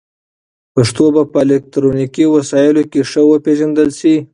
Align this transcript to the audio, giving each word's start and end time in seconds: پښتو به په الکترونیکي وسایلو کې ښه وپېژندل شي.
پښتو 0.73 1.05
به 1.15 1.23
په 1.31 1.37
الکترونیکي 1.45 2.23
وسایلو 2.35 2.83
کې 2.91 3.01
ښه 3.11 3.21
وپېژندل 3.31 3.89
شي. 3.99 4.15